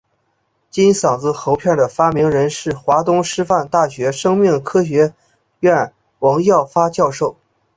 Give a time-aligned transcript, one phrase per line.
[0.71, 5.13] 金嗓子喉片的发明人是华东师范大学生命科学学
[5.59, 7.35] 院王耀发教授。